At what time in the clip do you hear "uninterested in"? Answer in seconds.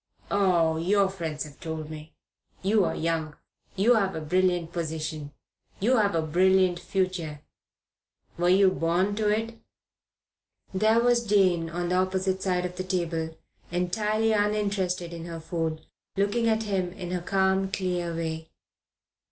14.33-15.25